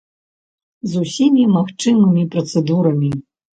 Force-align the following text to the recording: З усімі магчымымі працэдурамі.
З 0.93 1.01
усімі 1.03 1.45
магчымымі 1.59 2.27
працэдурамі. 2.35 3.15